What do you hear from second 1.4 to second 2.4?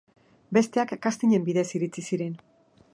bidez iritsi ziren.